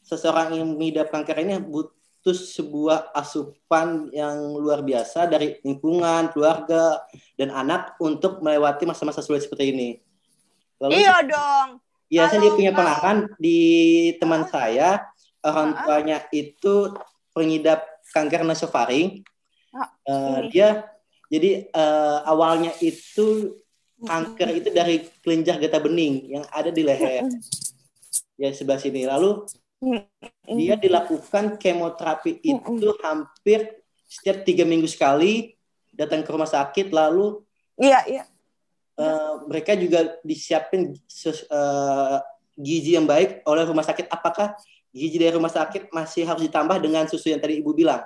seseorang 0.01 0.57
yang 0.57 0.73
mengidap 0.73 1.13
kanker 1.13 1.37
ini 1.45 1.61
but, 1.61 1.93
itu 2.25 2.57
sebuah 2.57 3.13
asupan 3.13 4.09
yang 4.09 4.57
luar 4.57 4.81
biasa 4.81 5.29
dari 5.29 5.61
lingkungan, 5.61 6.33
keluarga, 6.33 7.05
dan 7.37 7.53
anak 7.53 7.93
untuk 8.01 8.41
melewati 8.41 8.89
masa-masa 8.89 9.21
sulit 9.21 9.45
seperti 9.45 9.69
ini. 9.69 9.89
Lalu, 10.81 11.05
iya 11.05 11.21
dong. 11.21 11.77
Iya, 12.09 12.25
saya 12.33 12.49
punya 12.49 12.73
pengalaman 12.73 13.29
di 13.37 13.61
teman 14.17 14.41
saya, 14.49 15.05
orang 15.45 15.77
tuanya 15.85 16.25
itu 16.33 16.97
pengidap 17.29 17.85
kanker 18.09 18.41
nasofaring. 18.41 19.21
Uh, 20.07 20.47
dia 20.47 20.87
jadi 21.27 21.67
uh, 21.75 22.23
awalnya 22.23 22.71
itu 22.79 23.59
kanker 23.99 24.49
itu 24.55 24.69
dari 24.71 25.03
kelenjar 25.19 25.59
getah 25.59 25.81
bening 25.83 26.39
yang 26.39 26.45
ada 26.53 26.71
di 26.71 26.83
leher. 26.83 27.27
Ya 28.39 28.51
sebelah 28.55 28.79
sini. 28.79 29.03
Lalu 29.03 29.43
dia 30.47 30.75
dilakukan 30.79 31.59
kemoterapi 31.59 32.39
itu 32.39 32.87
hampir 33.03 33.83
setiap 34.07 34.47
tiga 34.47 34.63
minggu 34.63 34.87
sekali 34.87 35.57
datang 35.91 36.23
ke 36.23 36.29
rumah 36.31 36.47
sakit 36.47 36.91
lalu 36.91 37.43
iya 37.79 37.99
iya. 38.07 38.23
uh, 38.99 39.43
mereka 39.47 39.75
juga 39.75 40.19
disiapin 40.23 40.95
uh, 41.51 42.17
gizi 42.55 42.95
yang 42.95 43.03
baik 43.03 43.43
oleh 43.43 43.67
rumah 43.67 43.83
sakit. 43.83 44.07
Apakah 44.07 44.55
gizi 44.95 45.19
dari 45.19 45.35
rumah 45.35 45.51
sakit 45.51 45.91
masih 45.91 46.23
harus 46.23 46.43
ditambah 46.47 46.79
dengan 46.79 47.03
susu 47.07 47.31
yang 47.31 47.43
tadi 47.43 47.59
ibu 47.59 47.75
bilang 47.75 48.03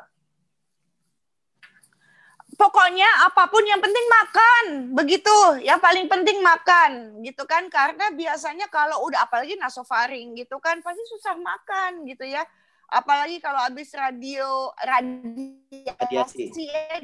pokoknya 2.60 3.08
apa 3.32 3.48
pun 3.48 3.63
yang 3.63 3.80
penting 3.80 4.06
makan. 4.12 4.63
Begitu. 4.92 5.63
Yang 5.63 5.80
paling 5.80 6.06
penting 6.12 6.44
makan. 6.44 6.92
Gitu 7.24 7.44
kan. 7.48 7.72
Karena 7.72 8.12
biasanya 8.12 8.68
kalau 8.68 9.08
udah 9.08 9.24
apalagi 9.24 9.56
nasofaring 9.56 10.36
gitu 10.36 10.60
kan 10.60 10.84
pasti 10.84 11.00
susah 11.08 11.39
makan 11.39 12.04
gitu 12.04 12.28
ya. 12.28 12.44
Apalagi 12.92 13.39
kalau 13.39 13.63
habis 13.63 13.96
radio 13.96 14.75
radiasi. 14.84 16.51
ya, 16.68 17.00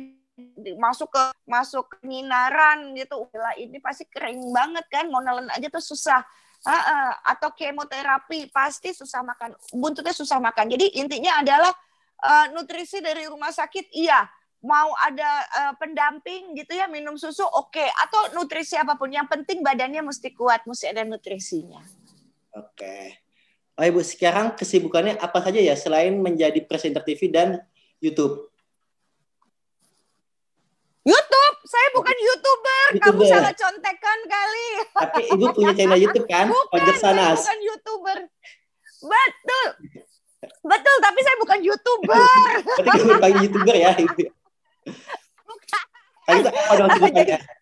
masuk 0.76 1.08
ke 1.16 1.24
masuk 1.48 1.88
minaran 2.04 2.92
gitu. 3.00 3.24
Lah 3.32 3.56
ini 3.56 3.80
pasti 3.80 4.04
kering 4.12 4.52
banget 4.52 4.84
kan. 4.92 5.08
Mau 5.08 5.24
nelen 5.24 5.48
aja 5.56 5.72
tuh 5.72 5.82
susah. 5.82 6.20
Uh, 6.66 6.74
uh, 6.74 7.12
atau 7.30 7.54
kemoterapi 7.54 8.50
pasti 8.50 8.92
susah 8.92 9.22
makan. 9.22 9.54
Buntutnya 9.72 10.12
susah 10.12 10.42
makan. 10.42 10.66
Jadi 10.74 10.98
intinya 10.98 11.38
adalah 11.38 11.70
uh, 12.26 12.46
nutrisi 12.58 13.06
dari 13.06 13.30
rumah 13.30 13.54
sakit 13.54 13.94
iya 13.94 14.26
mau 14.65 14.89
ada 15.05 15.29
uh, 15.45 15.74
pendamping 15.77 16.57
gitu 16.57 16.74
ya 16.74 16.89
minum 16.89 17.13
susu 17.15 17.45
oke. 17.45 17.69
Okay. 17.69 17.86
atau 17.86 18.34
nutrisi 18.34 18.74
apa 18.74 18.98
pun 18.98 19.13
yang 19.13 19.29
penting 19.29 19.62
badannya 19.62 20.01
mesti 20.01 20.34
kuat 20.34 20.65
mesti 20.65 20.89
ada 20.89 21.05
nutrisinya. 21.05 21.79
Oke. 22.57 22.74
Okay. 22.74 23.03
oh 23.77 23.86
ibu 23.86 24.01
sekarang 24.01 24.57
kesibukannya 24.57 25.22
apa 25.22 25.38
saja 25.45 25.62
ya 25.62 25.77
selain 25.77 26.17
menjadi 26.17 26.57
presenter 26.65 27.05
TV 27.05 27.29
dan 27.29 27.62
YouTube? 28.01 28.50
YouTube? 31.05 31.55
Saya 31.65 31.88
bukan 31.93 32.17
youtuber, 32.17 32.86
YouTuber. 32.98 33.05
kamu 33.05 33.22
salah 33.29 33.53
contekan 33.53 34.19
kali. 34.25 34.69
Tapi 34.93 35.22
ibu 35.34 35.45
punya 35.53 35.74
channel 35.77 36.00
YouTube 36.01 36.27
kan? 36.29 36.50
Bukan, 36.50 36.93
saya 36.98 37.34
bukan 37.38 37.60
youtuber. 37.62 38.17
Betul. 39.05 39.67
Betul, 40.65 40.95
tapi 41.01 41.19
saya 41.22 41.36
bukan 41.41 41.60
youtuber. 41.62 42.22
Berarti 42.81 43.01
bukan 43.05 43.31
youtuber 43.41 43.75
ya, 43.75 43.91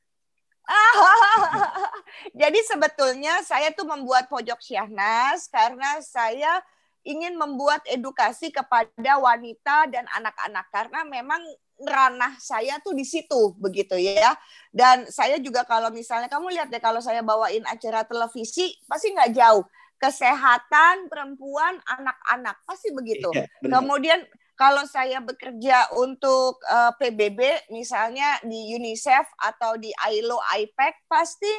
jadi 2.39 2.59
sebetulnya 2.63 3.43
saya 3.43 3.75
tuh 3.75 3.83
membuat 3.83 4.31
pojok 4.31 4.63
Syahnas 4.63 5.51
karena 5.51 5.99
saya 5.99 6.63
ingin 7.03 7.35
membuat 7.35 7.83
edukasi 7.91 8.49
kepada 8.49 9.19
wanita 9.19 9.91
dan 9.91 10.07
anak-anak. 10.15 10.65
Karena 10.71 11.03
memang 11.03 11.43
ranah 11.83 12.39
saya 12.39 12.79
tuh 12.79 12.95
di 12.95 13.03
situ 13.03 13.53
begitu 13.59 13.99
ya. 13.99 14.33
Dan 14.71 15.07
saya 15.11 15.37
juga 15.43 15.67
kalau 15.67 15.91
misalnya 15.91 16.31
kamu 16.31 16.55
lihat 16.55 16.71
deh 16.71 16.79
kalau 16.79 17.03
saya 17.03 17.19
bawain 17.19 17.63
acara 17.67 18.07
televisi 18.07 18.79
pasti 18.87 19.11
nggak 19.11 19.35
jauh. 19.35 19.63
Kesehatan 19.99 21.07
perempuan 21.07 21.79
anak-anak 21.87 22.59
pasti 22.67 22.91
begitu. 22.91 23.31
Iya, 23.31 23.47
kemudian 23.63 24.19
kalau 24.53 24.85
saya 24.85 25.17
bekerja 25.17 25.89
untuk 25.97 26.61
uh, 26.69 26.93
eh, 26.93 26.93
PBB 27.01 27.69
misalnya 27.73 28.37
di 28.45 28.73
UNICEF 28.77 29.25
atau 29.41 29.77
di 29.81 29.89
ILO 30.13 30.37
IPAC 30.37 31.09
pasti 31.09 31.49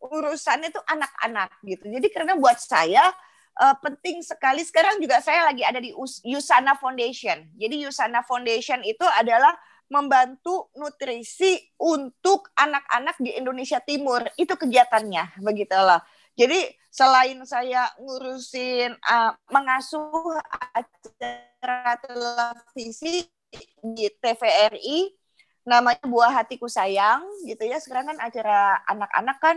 urusannya 0.00 0.72
itu 0.72 0.82
anak-anak 0.82 1.50
gitu. 1.62 1.86
Jadi 1.86 2.08
karena 2.10 2.34
buat 2.34 2.58
saya 2.58 3.04
uh, 3.60 3.76
penting 3.78 4.24
sekali 4.24 4.66
sekarang 4.66 4.98
juga 4.98 5.22
saya 5.22 5.46
lagi 5.46 5.62
ada 5.62 5.78
di 5.78 5.94
Yusana 6.26 6.74
Foundation. 6.74 7.46
Jadi 7.54 7.86
Yusana 7.86 8.24
Foundation 8.26 8.82
itu 8.82 9.04
adalah 9.04 9.54
membantu 9.90 10.70
nutrisi 10.78 11.58
untuk 11.82 12.54
anak-anak 12.54 13.18
di 13.18 13.34
Indonesia 13.34 13.82
Timur. 13.82 14.22
Itu 14.38 14.54
kegiatannya 14.54 15.42
begitulah. 15.42 16.02
Jadi 16.38 16.72
selain 16.88 17.42
saya 17.44 17.90
ngurusin 17.98 18.96
uh, 18.96 19.34
mengasuh 19.50 20.38
acara 20.72 21.49
televisi 22.00 23.24
di 23.80 24.06
TVRI 24.20 25.12
namanya 25.68 26.04
Buah 26.08 26.42
Hatiku 26.42 26.66
Sayang 26.66 27.22
gitu 27.44 27.62
ya. 27.68 27.78
Sekarang 27.78 28.14
kan 28.14 28.18
acara 28.18 28.80
anak-anak 28.88 29.38
kan 29.38 29.56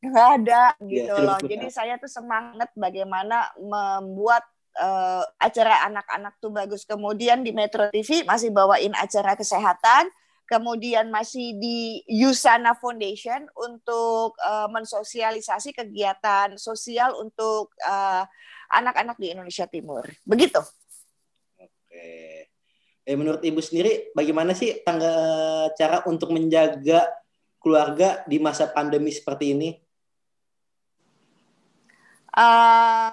nggak 0.00 0.28
ada 0.40 0.62
iya, 0.80 0.88
gitu 0.88 1.14
ya, 1.18 1.26
loh. 1.26 1.38
Jadi 1.42 1.66
saya 1.68 1.94
tuh 2.00 2.08
semangat 2.08 2.72
bagaimana 2.72 3.52
membuat 3.58 4.46
uh, 4.80 5.26
acara 5.36 5.84
anak-anak 5.90 6.38
tuh 6.40 6.54
bagus. 6.54 6.86
Kemudian 6.86 7.42
di 7.44 7.52
Metro 7.52 7.90
TV 7.92 8.24
masih 8.24 8.54
bawain 8.54 8.94
acara 8.96 9.34
kesehatan 9.36 10.08
kemudian 10.50 11.14
masih 11.14 11.54
di 11.62 12.02
Yusana 12.10 12.74
Foundation 12.74 13.46
untuk 13.54 14.34
uh, 14.42 14.66
mensosialisasi 14.66 15.70
kegiatan 15.70 16.58
sosial 16.58 17.14
untuk 17.22 17.70
eh, 17.78 18.26
anak-anak 18.74 19.14
di 19.22 19.30
Indonesia 19.30 19.70
Timur. 19.70 20.02
Begitu. 20.26 20.58
Eh, 23.06 23.16
menurut 23.18 23.42
Ibu 23.42 23.58
sendiri, 23.58 24.14
bagaimana 24.14 24.54
sih 24.54 24.80
tangga 24.86 25.12
cara 25.74 26.04
untuk 26.06 26.30
menjaga 26.30 27.08
keluarga 27.58 28.22
di 28.24 28.38
masa 28.38 28.70
pandemi 28.70 29.10
seperti 29.10 29.56
ini? 29.56 29.70
Uh, 32.30 33.10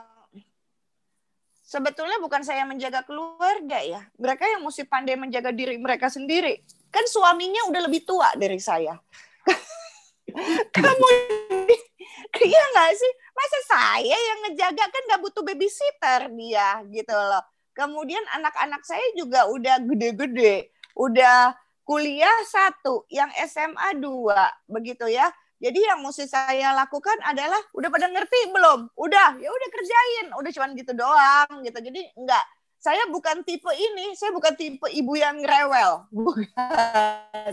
sebetulnya 1.66 2.22
bukan 2.22 2.46
saya 2.46 2.62
menjaga 2.64 3.02
keluarga 3.04 3.82
ya. 3.82 4.06
Mereka 4.16 4.46
yang 4.46 4.62
mesti 4.62 4.86
pandai 4.86 5.18
menjaga 5.18 5.50
diri 5.50 5.82
mereka 5.82 6.08
sendiri 6.08 6.62
Kan 6.88 7.06
suaminya 7.08 7.68
udah 7.68 7.82
lebih 7.88 8.08
tua 8.08 8.32
dari 8.36 8.60
saya. 8.60 8.96
Kamu 10.76 11.08
Iya 12.38 12.64
nggak 12.76 12.92
sih? 12.98 13.12
Masa 13.34 13.60
saya 13.66 14.18
yang 14.18 14.40
ngejaga 14.48 14.86
kan 14.90 15.04
nggak 15.10 15.22
butuh 15.24 15.44
babysitter 15.46 16.22
dia 16.34 16.82
gitu 16.92 17.16
loh. 17.16 17.44
Kemudian 17.78 18.26
anak-anak 18.34 18.82
saya 18.82 19.06
juga 19.14 19.46
udah 19.46 19.78
gede-gede, 19.86 20.74
udah 20.98 21.54
kuliah 21.86 22.42
satu, 22.50 23.06
yang 23.14 23.30
SMA 23.46 24.02
dua, 24.02 24.50
begitu 24.66 25.06
ya. 25.06 25.30
Jadi 25.62 25.86
yang 25.86 26.02
mesti 26.02 26.26
saya 26.26 26.74
lakukan 26.74 27.18
adalah 27.22 27.58
udah 27.74 27.90
pada 27.90 28.10
ngerti 28.10 28.50
belum? 28.50 28.90
Udah, 28.98 29.38
ya 29.42 29.50
udah 29.50 29.70
kerjain. 29.74 30.26
Udah 30.38 30.52
cuman 30.54 30.74
gitu 30.78 30.94
doang 30.94 31.66
gitu. 31.66 31.80
Jadi 31.82 32.02
enggak 32.14 32.46
saya 32.78 33.10
bukan 33.10 33.42
tipe 33.42 33.74
ini, 33.74 34.14
saya 34.14 34.30
bukan 34.30 34.54
tipe 34.54 34.86
ibu 34.94 35.14
yang 35.18 35.42
rewel. 35.42 36.06
Bukan. 36.14 37.52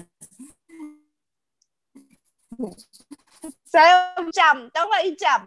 saya 3.66 4.14
icam, 4.22 4.70
tahu 4.70 4.86
nggak 4.86 5.04
icam? 5.10 5.40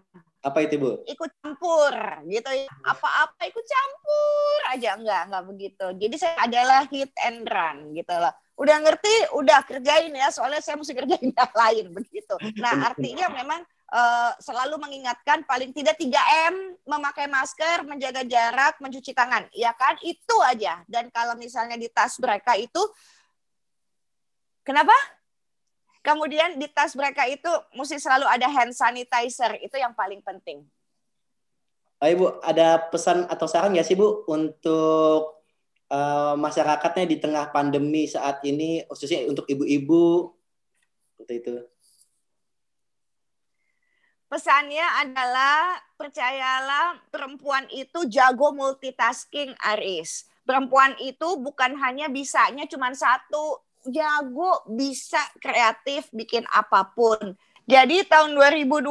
Apa 0.47 0.63
itu 0.63 0.79
bu? 0.79 1.03
Ikut 1.03 1.31
campur, 1.43 1.93
gitu. 2.31 2.47
Apa-apa 2.87 3.41
ikut 3.51 3.65
campur 3.67 4.59
aja, 4.71 4.95
enggak, 4.95 5.21
enggak 5.27 5.43
begitu. 5.51 5.85
Jadi 5.99 6.15
saya 6.15 6.35
adalah 6.47 6.87
hit 6.87 7.11
and 7.19 7.43
run, 7.43 7.91
gitu 7.91 8.15
loh. 8.15 8.31
Udah 8.57 8.79
ngerti, 8.79 9.35
udah 9.35 9.59
kerjain 9.67 10.15
ya, 10.15 10.31
soalnya 10.31 10.63
saya 10.63 10.79
mesti 10.79 10.95
kerjain 10.95 11.29
yang 11.35 11.53
lain, 11.53 11.85
begitu. 11.91 12.35
Nah 12.63 12.87
artinya 12.87 13.27
memang 13.27 13.61
uh, 13.91 14.31
selalu 14.39 14.79
mengingatkan 14.79 15.43
paling 15.43 15.75
tidak 15.75 15.99
3M, 15.99 16.79
memakai 16.87 17.27
masker, 17.27 17.83
menjaga 17.83 18.23
jarak, 18.23 18.79
mencuci 18.79 19.11
tangan, 19.11 19.51
ya 19.51 19.75
kan? 19.75 19.99
Itu 19.99 20.39
aja. 20.47 20.81
Dan 20.87 21.11
kalau 21.11 21.35
misalnya 21.35 21.75
di 21.75 21.91
tas 21.91 22.15
mereka 22.23 22.55
itu 22.55 22.79
Kenapa? 24.67 24.91
Kemudian 26.05 26.55
di 26.55 26.67
tas 26.71 26.95
mereka 26.95 27.27
itu 27.27 27.49
mesti 27.75 27.99
selalu 27.99 28.25
ada 28.27 28.47
hand 28.47 28.71
sanitizer, 28.71 29.59
itu 29.59 29.75
yang 29.75 29.91
paling 29.91 30.23
penting. 30.23 30.63
Oh, 31.97 32.05
Ibu, 32.05 32.45
ada 32.45 32.77
pesan 32.93 33.25
atau 33.25 33.49
saran 33.49 33.73
nggak 33.73 33.87
sih 33.87 33.97
Bu 33.97 34.21
untuk 34.29 35.41
uh, 35.89 36.37
masyarakatnya 36.37 37.09
di 37.09 37.17
tengah 37.17 37.49
pandemi 37.49 38.05
saat 38.05 38.37
ini, 38.45 38.85
khususnya 38.85 39.25
untuk 39.25 39.49
ibu-ibu, 39.49 40.29
seperti 41.17 41.33
itu? 41.41 41.55
Pesannya 44.27 44.83
adalah 45.07 45.79
percayalah 45.95 46.99
perempuan 47.09 47.63
itu 47.71 48.05
jago 48.11 48.51
multitasking 48.51 49.55
Aris. 49.63 50.27
Perempuan 50.43 50.99
itu 50.99 51.39
bukan 51.39 51.79
hanya 51.79 52.11
bisanya 52.11 52.67
cuma 52.67 52.91
satu, 52.91 53.63
jago, 53.91 54.63
bisa 54.69 55.19
kreatif, 55.39 56.07
bikin 56.11 56.43
apa 56.51 56.87
pun. 56.91 57.35
Jadi 57.67 58.07
tahun 58.07 58.31
2020 58.31 58.87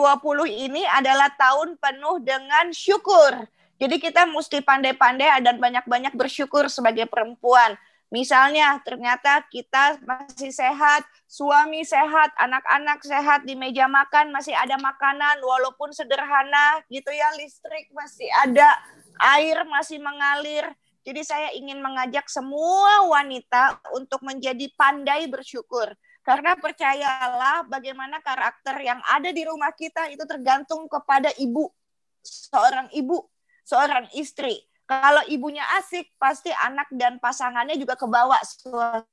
ini 0.68 0.84
adalah 0.84 1.32
tahun 1.32 1.80
penuh 1.80 2.20
dengan 2.20 2.68
syukur. 2.76 3.48
Jadi 3.76 3.96
kita 4.00 4.28
mesti 4.28 4.60
pandai-pandai 4.60 5.40
dan 5.40 5.56
banyak-banyak 5.56 6.12
bersyukur 6.12 6.68
sebagai 6.68 7.08
perempuan. 7.08 7.76
Misalnya 8.06 8.78
ternyata 8.86 9.42
kita 9.50 9.98
masih 10.06 10.54
sehat, 10.54 11.02
suami 11.26 11.82
sehat, 11.82 12.30
anak-anak 12.38 13.02
sehat, 13.02 13.42
di 13.42 13.58
meja 13.58 13.90
makan 13.90 14.30
masih 14.30 14.54
ada 14.54 14.78
makanan 14.78 15.42
walaupun 15.42 15.90
sederhana 15.90 16.80
gitu 16.86 17.10
ya, 17.10 17.34
listrik 17.34 17.90
masih 17.90 18.30
ada, 18.46 18.78
air 19.34 19.58
masih 19.66 19.98
mengalir. 19.98 20.70
Jadi 21.06 21.22
saya 21.22 21.54
ingin 21.54 21.78
mengajak 21.78 22.26
semua 22.26 23.06
wanita 23.06 23.78
untuk 23.94 24.26
menjadi 24.26 24.66
pandai 24.74 25.30
bersyukur. 25.30 25.86
Karena 26.26 26.58
percayalah 26.58 27.70
bagaimana 27.70 28.18
karakter 28.18 28.74
yang 28.82 28.98
ada 29.06 29.30
di 29.30 29.46
rumah 29.46 29.70
kita 29.70 30.10
itu 30.10 30.26
tergantung 30.26 30.90
kepada 30.90 31.30
ibu. 31.38 31.70
Seorang 32.26 32.90
ibu, 32.90 33.22
seorang 33.62 34.10
istri. 34.18 34.66
Kalau 34.90 35.22
ibunya 35.30 35.62
asik, 35.78 36.10
pasti 36.18 36.50
anak 36.50 36.90
dan 36.90 37.22
pasangannya 37.22 37.78
juga 37.78 37.94
kebawa 37.94 38.42
suasananya 38.42 39.06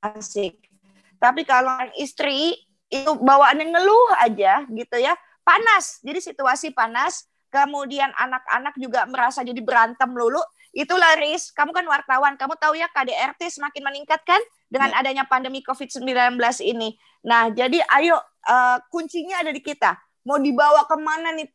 asik. 0.00 0.56
Tapi 1.20 1.44
kalau 1.44 1.84
istri 2.00 2.56
itu 2.88 3.12
bawaannya 3.20 3.76
ngeluh 3.76 4.08
aja 4.24 4.64
gitu 4.72 4.96
ya, 4.96 5.12
panas. 5.44 6.00
Jadi 6.00 6.32
situasi 6.32 6.72
panas, 6.72 7.28
kemudian 7.48 8.12
anak-anak 8.14 8.74
juga 8.76 9.04
merasa 9.08 9.40
jadi 9.40 9.58
berantem 9.60 10.08
lulu, 10.12 10.40
itu 10.76 10.94
laris. 10.94 11.50
Kamu 11.52 11.72
kan 11.72 11.84
wartawan, 11.88 12.36
kamu 12.36 12.54
tahu 12.60 12.76
ya 12.76 12.88
KDRT 12.92 13.60
semakin 13.60 13.82
meningkat 13.82 14.20
kan 14.24 14.40
dengan 14.68 14.92
ya. 14.92 15.00
adanya 15.00 15.24
pandemi 15.24 15.64
COVID-19 15.64 16.36
ini. 16.64 16.94
Nah, 17.24 17.48
jadi 17.50 17.80
ayo 17.98 18.20
uh, 18.46 18.78
kuncinya 18.92 19.40
ada 19.40 19.50
di 19.50 19.64
kita. 19.64 19.96
Mau 20.28 20.36
dibawa 20.36 20.84
ke 20.84 20.96
mana 21.00 21.32
nih 21.32 21.48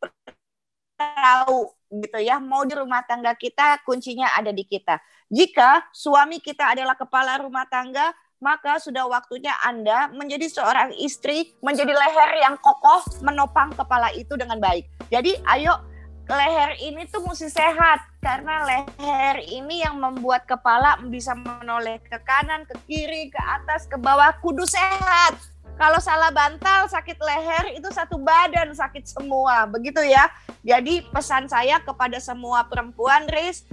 tahu 0.98 1.70
gitu 2.04 2.18
ya. 2.20 2.42
Mau 2.42 2.66
di 2.66 2.74
rumah 2.74 3.06
tangga 3.06 3.32
kita, 3.38 3.80
kuncinya 3.86 4.34
ada 4.34 4.50
di 4.50 4.66
kita. 4.66 4.98
Jika 5.30 5.88
suami 5.94 6.42
kita 6.42 6.74
adalah 6.74 6.98
kepala 6.98 7.38
rumah 7.38 7.64
tangga, 7.70 8.10
maka 8.44 8.76
sudah 8.76 9.08
waktunya 9.08 9.56
Anda 9.64 10.12
menjadi 10.12 10.52
seorang 10.52 10.92
istri, 11.00 11.56
menjadi 11.64 11.96
leher 11.96 12.44
yang 12.44 12.60
kokoh, 12.60 13.00
menopang 13.24 13.72
kepala 13.72 14.12
itu 14.12 14.36
dengan 14.36 14.60
baik. 14.60 14.84
Jadi 15.08 15.40
ayo 15.48 15.80
leher 16.28 16.76
ini 16.84 17.08
tuh 17.08 17.24
mesti 17.24 17.48
sehat 17.48 18.04
karena 18.20 18.68
leher 18.68 19.40
ini 19.48 19.80
yang 19.80 19.96
membuat 19.96 20.44
kepala 20.44 21.00
bisa 21.08 21.32
menoleh 21.32 21.96
ke 22.04 22.20
kanan, 22.20 22.68
ke 22.68 22.76
kiri, 22.84 23.32
ke 23.32 23.40
atas, 23.40 23.88
ke 23.88 23.96
bawah, 23.96 24.36
kudu 24.44 24.68
sehat. 24.68 25.40
Kalau 25.80 25.98
salah 25.98 26.28
bantal, 26.28 26.86
sakit 26.86 27.16
leher 27.16 27.80
itu 27.80 27.88
satu 27.90 28.20
badan 28.20 28.76
sakit 28.76 29.08
semua, 29.08 29.64
begitu 29.64 30.04
ya. 30.04 30.28
Jadi 30.60 31.00
pesan 31.08 31.48
saya 31.48 31.80
kepada 31.80 32.20
semua 32.20 32.68
perempuan, 32.68 33.24
Riz, 33.26 33.64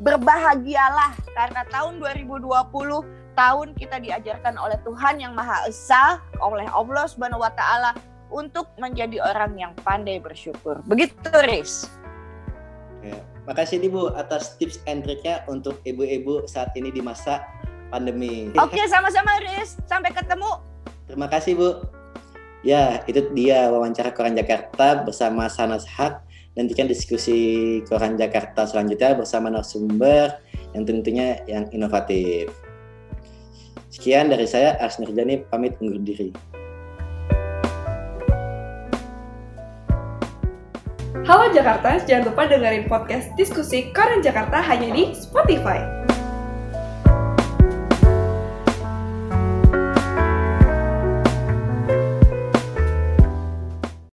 berbahagialah 0.00 1.12
karena 1.36 1.62
tahun 1.68 2.00
2020 2.00 3.19
tahun 3.34 3.74
kita 3.78 4.02
diajarkan 4.02 4.58
oleh 4.58 4.78
Tuhan 4.82 5.20
yang 5.22 5.32
Maha 5.32 5.66
Esa, 5.68 6.20
oleh 6.40 6.66
Allah 6.70 7.04
Subhanahu 7.06 7.42
wa 7.42 7.52
taala 7.52 7.94
untuk 8.30 8.70
menjadi 8.78 9.18
orang 9.20 9.58
yang 9.58 9.72
pandai 9.82 10.22
bersyukur. 10.22 10.80
Begitu, 10.86 11.30
Riz. 11.46 11.90
Ya, 13.02 13.18
makasih 13.48 13.82
Ibu 13.82 14.14
atas 14.14 14.54
tips 14.60 14.78
and 14.86 15.02
triknya 15.02 15.42
untuk 15.50 15.80
ibu-ibu 15.82 16.46
saat 16.46 16.70
ini 16.78 16.94
di 16.94 17.02
masa 17.02 17.42
pandemi. 17.90 18.54
Oke, 18.54 18.80
sama-sama 18.86 19.40
Riz. 19.42 19.76
Sampai 19.90 20.14
ketemu. 20.14 20.62
Terima 21.10 21.26
kasih, 21.26 21.58
Bu. 21.58 21.68
Ya, 22.62 23.02
itu 23.08 23.24
dia 23.32 23.72
wawancara 23.72 24.12
Koran 24.12 24.36
Jakarta 24.36 25.02
bersama 25.02 25.48
Sanas 25.48 25.88
Hak. 25.88 26.22
Nantikan 26.54 26.86
diskusi 26.86 27.80
Koran 27.88 28.20
Jakarta 28.20 28.68
selanjutnya 28.68 29.16
bersama 29.16 29.48
narasumber 29.48 30.38
yang 30.76 30.84
tentunya 30.84 31.40
yang 31.48 31.66
inovatif. 31.72 32.52
Sekian 33.90 34.30
dari 34.30 34.46
saya, 34.46 34.78
Ars 34.78 35.02
Nurjani, 35.02 35.42
pamit 35.50 35.74
undur 35.82 35.98
diri. 35.98 36.30
Halo 41.26 41.50
Jakarta, 41.50 41.98
jangan 42.06 42.30
lupa 42.30 42.46
dengerin 42.46 42.86
podcast 42.86 43.34
diskusi 43.34 43.90
Koran 43.90 44.22
Jakarta 44.22 44.62
hanya 44.62 44.94
di 44.94 45.10
Spotify. 45.18 45.99